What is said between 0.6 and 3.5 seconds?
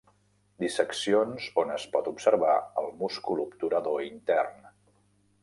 Disseccions on es pot observar el múscul